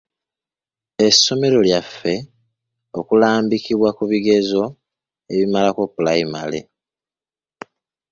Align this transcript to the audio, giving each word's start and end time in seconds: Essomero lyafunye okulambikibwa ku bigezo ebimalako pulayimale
Essomero 1.07 1.57
lyafunye 1.67 2.15
okulambikibwa 2.99 3.89
ku 3.97 4.03
bigezo 4.11 4.61
ebimalako 5.31 5.81
pulayimale 5.93 6.59